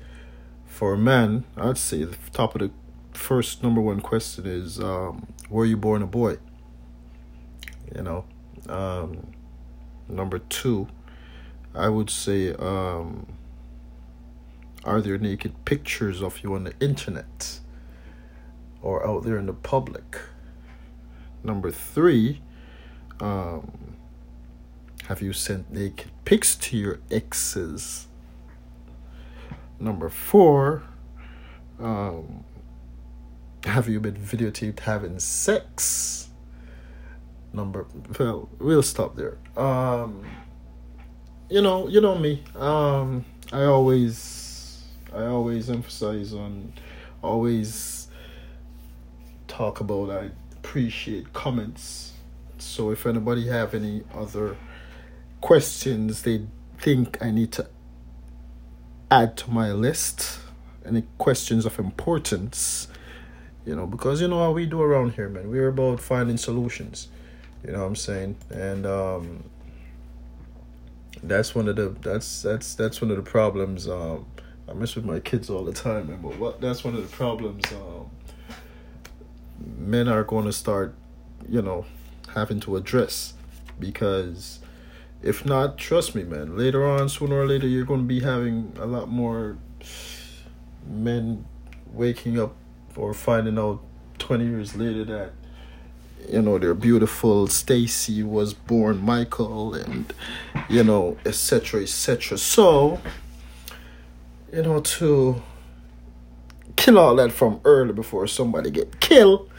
for 0.66 0.94
a 0.94 0.98
man. 0.98 1.46
I'd 1.56 1.78
say 1.78 2.04
the 2.04 2.18
top 2.32 2.56
of 2.56 2.62
the 2.62 2.72
first 3.14 3.64
number 3.64 3.82
one 3.82 4.02
question 4.02 4.46
is 4.46 4.80
um, 4.80 5.28
Were 5.50 5.66
you 5.66 5.78
born 5.78 6.02
a 6.02 6.08
boy? 6.08 6.38
You 7.96 8.04
know, 8.04 8.26
um, 8.70 9.28
number 10.08 10.40
two, 10.40 10.88
I 11.74 11.90
would 11.90 12.10
say 12.10 12.54
um, 12.54 13.28
Are 14.84 15.02
there 15.02 15.18
naked 15.18 15.66
pictures 15.66 16.22
of 16.22 16.44
you 16.44 16.54
on 16.54 16.66
the 16.66 16.74
internet 16.80 17.60
or 18.82 19.06
out 19.06 19.24
there 19.24 19.38
in 19.38 19.48
the 19.48 19.54
public? 19.54 20.20
Number 21.44 21.72
three, 21.72 22.42
um, 23.20 23.96
have 25.08 25.22
you 25.22 25.34
sent 25.34 25.72
naked 25.72 26.12
pics 26.26 26.56
to 26.56 26.78
your 26.78 27.00
exes? 27.10 28.08
Number 29.80 30.10
four, 30.10 30.84
um, 31.80 32.44
have 33.64 33.88
you 33.88 34.00
been 34.00 34.16
videotaped 34.16 34.80
having 34.82 35.20
sex? 35.20 36.30
Number 37.54 37.86
well, 38.20 38.50
we'll 38.60 38.84
stop 38.84 39.16
there. 39.16 39.38
Um, 39.56 40.24
you 41.50 41.62
know, 41.62 41.88
you 41.88 42.02
know 42.02 42.16
me. 42.18 42.44
Um, 42.56 43.24
I 43.52 43.64
always, 43.64 44.84
I 45.14 45.26
always 45.26 45.70
emphasize 45.70 46.34
on, 46.34 46.74
always 47.22 48.10
talk 49.48 49.80
about. 49.80 50.10
I 50.10 50.32
appreciate 50.58 51.32
comments. 51.34 52.14
So 52.62 52.92
if 52.92 53.06
anybody 53.06 53.48
have 53.48 53.74
any 53.74 54.04
other 54.14 54.58
questions 55.42 56.24
they 56.24 56.46
think 56.80 57.18
I 57.22 57.32
need 57.32 57.52
to 57.54 57.68
add 59.10 59.38
to 59.38 59.50
my 59.50 59.72
list, 59.72 60.40
any 60.86 61.04
questions 61.18 61.66
of 61.66 61.80
importance, 61.80 62.88
you 63.66 63.76
know, 63.76 63.86
because 63.86 64.22
you 64.22 64.28
know 64.28 64.40
how 64.40 64.52
we 64.52 64.66
do 64.66 64.82
around 64.82 65.14
here, 65.14 65.30
man. 65.30 65.50
We're 65.50 65.68
about 65.70 66.00
finding 66.00 66.38
solutions. 66.38 67.10
You 67.66 67.74
know 67.74 67.80
what 67.80 67.88
I'm 67.88 67.96
saying? 67.96 68.38
And 68.50 68.86
um 68.86 69.44
that's 71.24 71.56
one 71.56 71.68
of 71.68 71.76
the 71.76 71.90
that's 72.02 72.42
that's 72.42 72.76
that's 72.76 73.02
one 73.02 73.12
of 73.12 73.18
the 73.18 73.30
problems. 73.30 73.88
Um 73.88 74.26
I 74.70 74.74
mess 74.74 74.96
with 74.96 75.06
my 75.06 75.20
kids 75.20 75.50
all 75.50 75.64
the 75.64 75.74
time, 75.74 76.10
man, 76.10 76.22
but 76.22 76.38
what 76.38 76.62
that's 76.62 76.84
one 76.84 76.96
of 76.96 77.10
the 77.10 77.16
problems 77.16 77.64
um 77.74 78.10
men 79.78 80.08
are 80.08 80.24
gonna 80.24 80.54
start, 80.54 80.96
you 81.50 81.62
know, 81.62 81.86
having 82.38 82.60
to 82.60 82.76
address 82.76 83.34
because 83.80 84.60
if 85.24 85.44
not, 85.44 85.78
trust 85.78 86.14
me, 86.14 86.24
man, 86.24 86.56
later 86.56 86.86
on, 86.86 87.10
sooner 87.10 87.40
or 87.40 87.48
later, 87.48 87.68
you're 87.68 87.86
going 87.86 88.02
to 88.02 88.06
be 88.06 88.20
having 88.20 88.72
a 88.80 88.86
lot 88.86 89.10
more 89.10 89.58
men 90.86 91.46
waking 91.92 92.40
up 92.40 92.56
or 92.96 93.14
finding 93.14 93.58
out 93.58 93.82
20 94.20 94.46
years 94.46 94.76
later 94.76 95.04
that, 95.06 95.32
you 96.32 96.42
know, 96.42 96.60
their 96.60 96.76
beautiful 96.76 97.48
Stacy 97.48 98.22
was 98.22 98.54
born 98.54 99.04
Michael 99.04 99.74
and, 99.74 100.14
you 100.70 100.84
know, 100.84 101.18
etc., 101.26 101.82
etc. 101.82 102.38
So, 102.38 103.02
you 104.54 104.62
know, 104.62 104.82
to 104.82 105.42
kill 106.76 107.00
all 107.00 107.16
that 107.16 107.32
from 107.32 107.60
early 107.66 107.94
before 107.94 108.28
somebody 108.28 108.70
get 108.70 109.00
killed 109.00 109.50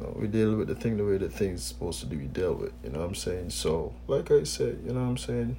know, 0.00 0.16
we 0.18 0.26
deal 0.26 0.56
with 0.56 0.68
the 0.68 0.74
thing 0.74 0.96
the 0.96 1.04
way 1.04 1.18
the 1.18 1.28
thing's 1.28 1.62
supposed 1.62 2.00
to 2.00 2.06
be 2.06 2.16
dealt 2.16 2.58
with. 2.58 2.72
You 2.82 2.90
know 2.90 3.00
what 3.00 3.08
I'm 3.08 3.14
saying? 3.14 3.50
So, 3.50 3.94
like 4.06 4.30
I 4.30 4.44
said, 4.44 4.80
you 4.84 4.92
know 4.92 5.00
what 5.00 5.08
I'm 5.08 5.16
saying. 5.18 5.56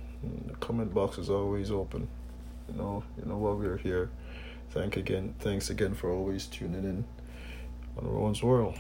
The 0.48 0.54
comment 0.56 0.94
box 0.94 1.18
is 1.18 1.30
always 1.30 1.72
open. 1.72 2.08
You 2.70 2.78
know, 2.78 3.04
you 3.18 3.26
know 3.26 3.38
what 3.38 3.58
we're 3.58 3.78
here. 3.78 4.10
Thank 4.72 4.98
again, 4.98 5.36
thanks 5.40 5.70
again 5.70 5.94
for 5.94 6.12
always 6.12 6.46
tuning 6.46 6.84
in 6.84 7.06
on 7.98 8.08
Rowan's 8.08 8.42
World. 8.42 8.78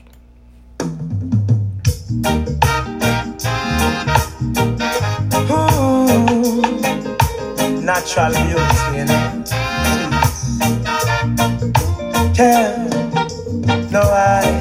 Natural 7.84 8.32
beauty, 8.32 8.97
you 8.97 9.06
know. 9.06 9.43
No, 13.91 14.00
I've 14.00 14.61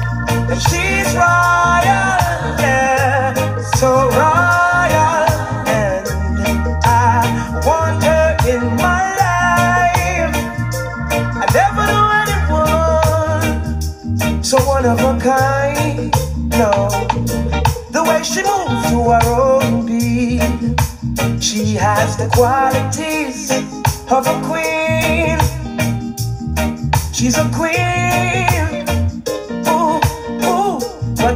And 0.51 0.61
she's 0.63 1.07
royal, 1.15 2.19
yeah, 2.59 3.33
so 3.75 4.09
royal. 4.09 5.29
And 5.65 6.05
I 6.83 7.23
want 7.65 8.03
her 8.03 8.35
in 8.49 8.75
my 8.75 9.15
life. 9.23 10.35
I 11.39 11.45
never 11.53 11.85
knew 11.87 12.07
anyone 12.27 13.79
so 14.43 14.57
one 14.67 14.85
of 14.85 14.99
a 14.99 15.17
kind. 15.21 16.11
No, 16.59 16.89
the 17.91 18.03
way 18.03 18.21
she 18.21 18.43
moves 18.43 18.89
to 18.91 19.11
her 19.11 19.25
own 19.33 19.85
beat, 19.85 20.41
she 21.41 21.75
has 21.75 22.17
the 22.17 22.27
qualities 22.33 23.51
of 24.11 24.27
a 24.27 24.41
queen. 24.45 25.39
She's 27.13 27.37
a 27.37 27.47
queen, 27.53 28.60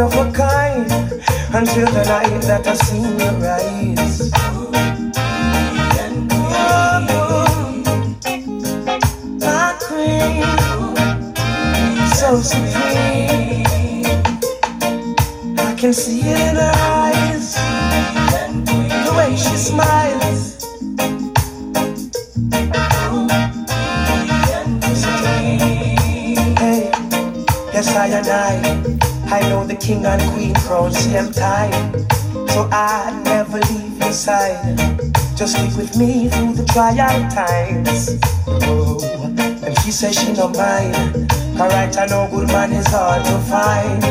of 0.00 0.14
a 0.16 0.32
kind 0.32 0.90
until 1.54 1.86
the 1.92 2.04
night 2.06 2.40
that 2.42 2.66
I 2.66 2.74
seen 2.74 3.18
your 3.18 3.36
eyes. 3.44 4.30
My 9.40 9.76
queen, 9.86 10.44
so 12.14 12.40
supreme. 12.40 13.66
I 15.58 15.74
can 15.76 15.92
see 15.92 16.20
it 16.20 16.40
in 16.48 16.56
her 16.56 16.72
eyes, 16.74 17.54
the 19.04 19.12
way 19.16 19.36
she 19.36 19.56
smiles. 19.56 20.56
Yes 27.72 27.96
I 27.96 28.06
and 28.08 28.28
I, 28.28 28.79
I 29.32 29.40
know 29.48 29.64
the 29.64 29.76
king 29.76 30.04
and 30.04 30.20
queen 30.32 30.54
crown 30.54 30.92
same 30.92 31.30
time, 31.30 32.08
so 32.48 32.68
I 32.72 33.20
never 33.24 33.60
leave 33.60 33.96
your 33.96 34.12
side. 34.12 34.76
Just 35.36 35.56
stick 35.56 35.76
with 35.76 35.96
me 35.96 36.28
through 36.28 36.54
the 36.54 36.64
trial 36.64 37.30
times. 37.30 38.18
Oh, 38.48 38.98
and 39.64 39.78
she 39.80 39.92
says 39.92 40.18
she 40.18 40.32
no 40.32 40.48
mind. 40.48 41.30
Alright, 41.60 41.96
I 41.96 42.06
know 42.06 42.28
good 42.28 42.48
man 42.48 42.72
is 42.72 42.88
hard 42.88 43.24
to 43.26 43.38
find. 43.46 44.02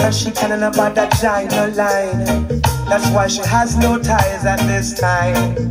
And 0.00 0.12
she 0.12 0.32
can't 0.32 0.64
about 0.64 0.96
that 0.96 1.12
giant 1.20 1.76
line. 1.76 2.60
That's 2.88 3.08
why 3.10 3.28
she 3.28 3.42
has 3.42 3.76
no 3.76 4.02
ties 4.02 4.44
at 4.44 4.58
this 4.66 4.98
time. 4.98 5.70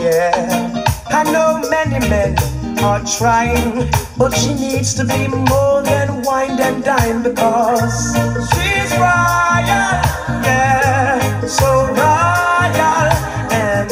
Yeah, 0.00 0.84
I 1.08 1.24
know 1.32 1.68
many 1.68 1.98
men 2.08 2.36
are 2.78 3.02
trying, 3.04 3.90
but 4.16 4.32
she 4.34 4.54
needs 4.54 4.94
to 4.94 5.04
be 5.04 5.28
more 5.28 5.82
than 5.82 6.22
wine 6.22 6.58
and 6.60 6.82
dine 6.84 7.22
because 7.22 8.14
she's 8.50 8.90
royal, 8.92 10.00
yeah, 10.44 11.40
so 11.46 11.86
royal, 11.86 13.10
and 13.52 13.90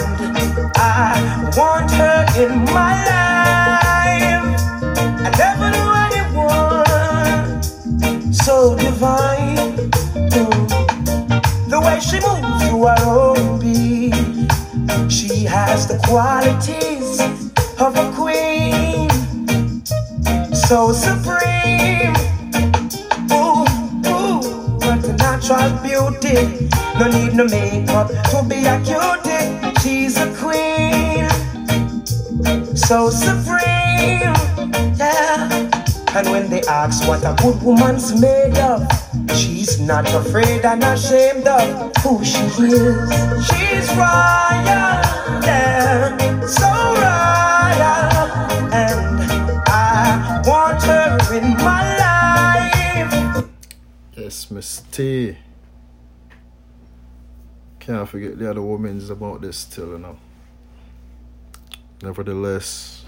I 0.76 1.50
want 1.56 1.90
her 1.92 2.24
in 2.42 2.64
my 2.64 2.94
life. 3.12 4.44
I 5.24 5.30
never 5.38 5.70
knew 5.74 5.90
anyone 6.08 7.62
so 8.32 8.76
divine. 8.76 9.90
The 11.68 11.80
way 11.80 12.00
she 12.00 12.20
moves 12.20 12.62
her 12.70 12.96
own 13.08 13.58
beat. 13.60 14.12
She 15.10 15.44
has 15.44 15.86
the 15.86 15.98
qualities 16.06 17.41
so 20.72 20.90
supreme. 20.90 22.16
Ooh, 23.30 23.60
ooh, 24.08 24.40
what 24.80 25.04
a 25.04 25.12
natural 25.20 25.70
beauty. 25.84 26.70
No 26.98 27.10
need 27.10 27.34
no 27.34 27.44
makeup 27.44 28.08
to 28.30 28.42
be 28.48 28.64
a 28.64 28.80
cutie. 28.80 29.44
She's 29.82 30.16
a 30.16 30.32
queen, 30.40 31.28
so 32.74 33.10
supreme. 33.10 34.32
Yeah. 34.96 35.68
And 36.16 36.30
when 36.30 36.48
they 36.48 36.62
ask 36.62 37.06
what 37.06 37.22
a 37.22 37.34
good 37.42 37.62
woman's 37.62 38.18
made 38.18 38.56
of, 38.56 38.80
she's 39.36 39.78
not 39.78 40.08
afraid 40.14 40.64
and 40.64 40.82
ashamed 40.84 41.48
of 41.48 41.94
who 41.96 42.24
she 42.24 42.40
is. 42.40 43.44
She's 43.46 43.88
royal, 43.92 45.04
Miss 54.52 54.82
Can't 57.80 58.08
forget 58.08 58.38
the 58.38 58.50
other 58.50 58.60
women's 58.60 59.08
about 59.08 59.40
this 59.40 59.56
still, 59.56 59.92
you 59.92 59.98
know. 59.98 60.18
Nevertheless, 62.02 63.06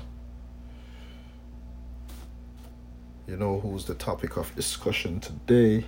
you 3.27 3.37
know 3.37 3.61
who's 3.61 3.85
the 3.85 3.95
topic 3.95 4.37
of 4.39 4.55
discussion 4.57 5.21
today. 5.21 5.85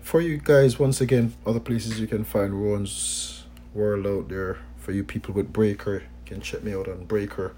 For 0.00 0.20
you 0.22 0.38
guys, 0.38 0.78
once 0.78 1.00
again, 1.00 1.34
other 1.44 1.60
places 1.60 2.00
you 2.00 2.06
can 2.06 2.24
find 2.24 2.54
Rowan's 2.54 3.44
World 3.74 4.06
out 4.06 4.28
there. 4.30 4.58
For 4.78 4.92
you 4.92 5.04
people 5.04 5.34
with 5.34 5.52
Breaker, 5.52 5.98
you 5.98 6.24
can 6.24 6.40
check 6.40 6.62
me 6.62 6.74
out 6.74 6.88
on 6.88 7.04
Breaker. 7.04 7.54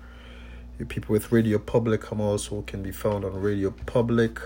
People 0.84 1.12
with 1.12 1.32
Radio 1.32 1.58
Public, 1.58 2.10
I'm 2.12 2.20
also 2.20 2.62
can 2.62 2.82
be 2.82 2.92
found 2.92 3.24
on 3.24 3.40
Radio 3.40 3.72
Public. 3.72 4.38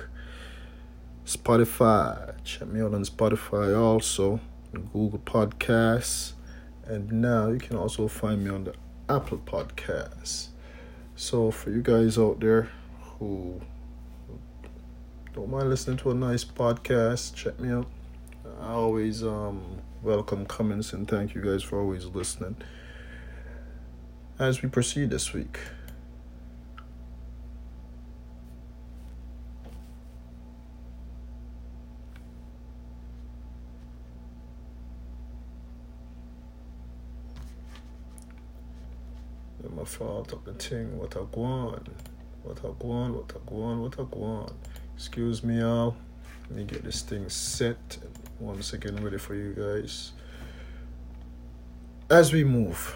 Spotify, 1.26 2.34
check 2.42 2.68
me 2.68 2.80
out 2.80 2.94
on 2.94 3.04
Spotify 3.04 3.78
also, 3.78 4.40
Google 4.72 5.18
Podcasts, 5.18 6.32
and 6.86 7.12
now 7.12 7.48
you 7.48 7.58
can 7.58 7.76
also 7.76 8.08
find 8.08 8.42
me 8.42 8.50
on 8.50 8.64
the 8.64 8.74
Apple 9.10 9.38
Podcasts. 9.38 10.48
So 11.16 11.50
for 11.50 11.70
you 11.70 11.82
guys 11.82 12.16
out 12.18 12.40
there 12.40 12.70
who 13.18 13.60
don't 15.34 15.50
mind 15.50 15.68
listening 15.68 15.98
to 15.98 16.10
a 16.12 16.14
nice 16.14 16.44
podcast, 16.44 17.34
check 17.34 17.60
me 17.60 17.70
out. 17.70 17.86
I 18.60 18.70
always 18.70 19.22
um 19.22 19.82
welcome 20.02 20.46
comments 20.46 20.94
and 20.94 21.06
thank 21.06 21.34
you 21.34 21.42
guys 21.42 21.62
for 21.62 21.78
always 21.78 22.06
listening. 22.06 22.56
As 24.38 24.62
we 24.62 24.70
proceed 24.70 25.10
this 25.10 25.34
week. 25.34 25.58
Yeah, 39.62 39.68
my 39.76 39.84
fault 39.84 40.44
the 40.44 40.52
thing. 40.54 40.98
What 40.98 41.16
I 41.16 41.20
want. 41.20 41.88
What 42.42 42.58
I 42.64 42.68
want, 42.84 43.14
what 43.14 43.32
I 43.34 43.52
want, 43.52 43.80
what 43.80 43.98
I 43.98 44.02
want. 44.02 44.52
Excuse 44.96 45.44
me, 45.44 45.60
y'all. 45.60 45.96
Let 46.48 46.58
me 46.58 46.64
get 46.64 46.84
this 46.84 47.02
thing 47.02 47.28
set. 47.28 47.98
Once 48.40 48.72
again, 48.72 48.96
ready 48.96 49.18
for 49.18 49.34
you 49.34 49.52
guys. 49.54 50.12
As 52.10 52.32
we 52.32 52.44
move. 52.44 52.94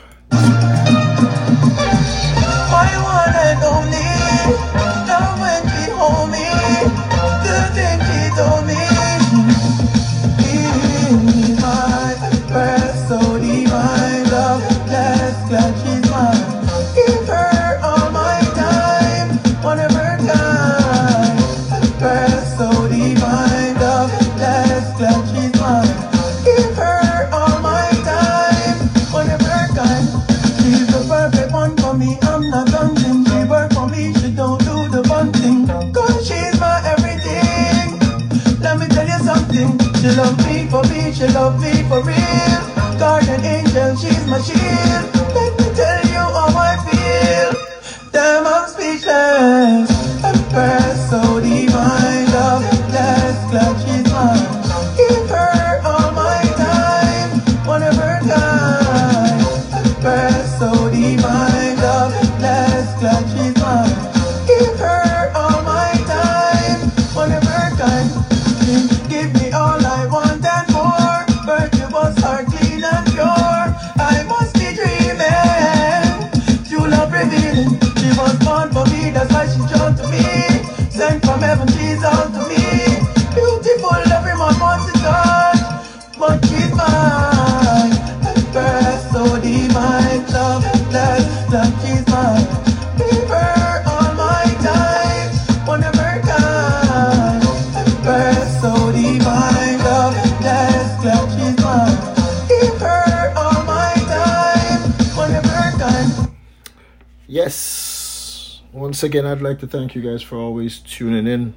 Again, 109.07 109.25
I'd 109.25 109.41
like 109.41 109.61
to 109.61 109.69
thank 109.69 109.95
you 109.95 110.03
guys 110.03 110.21
for 110.21 110.37
always 110.37 110.81
tuning 110.81 111.29
in. 111.29 111.55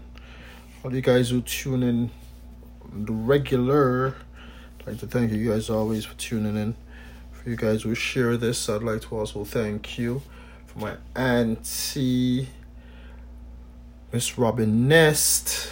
All 0.84 0.94
you 0.94 1.02
guys 1.02 1.32
who 1.32 1.42
tune 1.42 1.82
in 1.82 2.12
the 2.94 3.12
regular, 3.12 4.14
I'd 4.80 4.88
like 4.88 5.00
to 5.00 5.08
thank 5.08 5.32
you 5.32 5.50
guys 5.50 5.68
always 5.68 6.06
for 6.06 6.16
tuning 6.16 6.56
in. 6.56 6.76
For 7.32 7.50
you 7.50 7.56
guys 7.56 7.82
who 7.82 7.96
share 7.96 8.38
this, 8.38 8.70
I'd 8.70 8.84
like 8.84 9.02
to 9.02 9.18
also 9.18 9.44
thank 9.44 9.98
you 9.98 10.22
for 10.68 10.78
my 10.78 10.98
auntie, 11.16 12.50
Miss 14.14 14.38
Robin 14.38 14.88
Nest, 14.88 15.68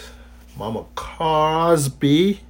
Mama 0.56 0.84
Cosby. 0.96 2.40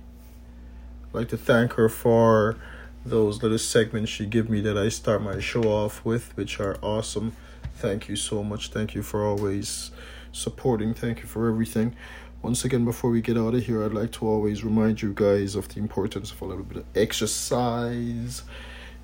I'd 1.04 1.14
like 1.14 1.28
to 1.28 1.36
thank 1.36 1.74
her 1.74 1.90
for 1.90 2.56
those 3.04 3.42
little 3.42 3.58
segments 3.58 4.10
she 4.10 4.24
give 4.24 4.48
me 4.48 4.62
that 4.62 4.78
I 4.78 4.88
start 4.88 5.20
my 5.20 5.38
show 5.38 5.64
off 5.64 6.02
with, 6.02 6.34
which 6.34 6.58
are 6.60 6.78
awesome. 6.82 7.36
Thank 7.78 8.08
you 8.08 8.16
so 8.16 8.42
much. 8.42 8.70
Thank 8.70 8.96
you 8.96 9.04
for 9.04 9.24
always 9.24 9.92
supporting. 10.32 10.94
Thank 10.94 11.20
you 11.20 11.26
for 11.26 11.48
everything. 11.48 11.94
Once 12.42 12.64
again, 12.64 12.84
before 12.84 13.08
we 13.08 13.20
get 13.20 13.38
out 13.38 13.54
of 13.54 13.64
here, 13.64 13.84
I'd 13.84 13.92
like 13.92 14.10
to 14.14 14.26
always 14.26 14.64
remind 14.64 15.00
you 15.00 15.12
guys 15.14 15.54
of 15.54 15.68
the 15.68 15.78
importance 15.78 16.32
of 16.32 16.42
a 16.42 16.44
little 16.44 16.64
bit 16.64 16.78
of 16.78 16.86
exercise. 16.96 18.42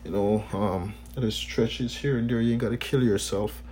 You 0.04 0.10
know, 0.10 0.44
um, 0.52 0.92
little 1.14 1.30
stretches 1.30 1.96
here 1.96 2.18
and 2.18 2.28
there. 2.28 2.40
You 2.40 2.54
ain't 2.54 2.62
gotta 2.62 2.76
kill 2.76 3.04
yourself. 3.04 3.62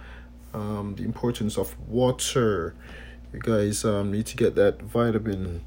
Um, 0.55 0.95
the 0.97 1.03
importance 1.03 1.59
of 1.59 1.77
water. 1.89 2.77
You 3.33 3.41
guys 3.41 3.85
um, 3.85 4.13
need 4.13 4.27
to 4.27 4.37
get 4.37 4.55
that 4.55 4.81
vitamin 4.83 5.65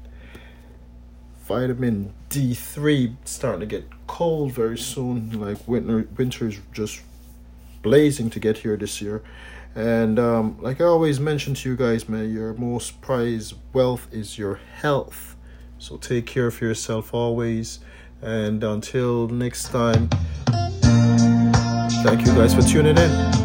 vitamin 1.46 2.14
D3 2.30 3.16
starting 3.26 3.60
to 3.60 3.66
get 3.66 3.84
cold 4.06 4.52
very 4.52 4.78
soon. 4.78 5.38
Like 5.38 5.68
winter 5.68 6.08
winter 6.16 6.48
is 6.48 6.58
just 6.72 7.02
blazing 7.86 8.28
to 8.28 8.40
get 8.40 8.58
here 8.58 8.76
this 8.76 9.00
year. 9.00 9.22
And 9.76 10.18
um, 10.18 10.56
like 10.60 10.80
I 10.80 10.84
always 10.84 11.20
mention 11.20 11.54
to 11.54 11.68
you 11.70 11.76
guys, 11.76 12.08
man, 12.08 12.32
your 12.32 12.52
most 12.54 13.00
prized 13.00 13.54
wealth 13.72 14.08
is 14.10 14.36
your 14.36 14.58
health. 14.80 15.36
So 15.78 15.96
take 15.96 16.26
care 16.26 16.48
of 16.48 16.60
yourself 16.60 17.14
always. 17.14 17.78
And 18.22 18.64
until 18.64 19.28
next 19.28 19.68
time, 19.68 20.08
thank 22.02 22.26
you 22.26 22.34
guys 22.34 22.54
for 22.54 22.62
tuning 22.62 22.98
in. 22.98 23.35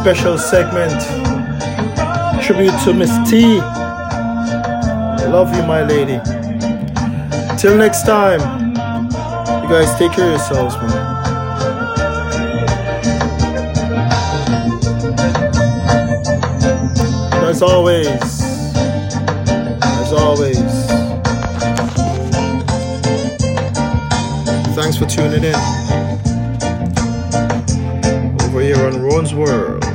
Special 0.00 0.38
segment, 0.38 1.02
tribute 2.42 2.72
to 2.84 2.94
Miss 2.94 3.10
T. 3.28 3.58
I 3.60 5.26
Love 5.26 5.54
you, 5.54 5.62
my 5.64 5.82
lady. 5.82 6.18
Till 7.58 7.76
next 7.76 8.04
time, 8.04 8.40
you 9.62 9.68
guys 9.68 9.94
take 9.98 10.12
care 10.12 10.24
of 10.24 10.30
yourselves, 10.30 10.76
man. 10.76 11.16
As 17.44 17.60
always, 17.60 18.06
as 19.82 20.12
always, 20.12 20.56
thanks 24.74 24.96
for 24.96 25.06
tuning 25.06 25.44
in 25.44 25.54
over 28.44 28.60
here 28.60 28.86
on 28.86 29.02
Rowan's 29.02 29.34
World. 29.34 29.87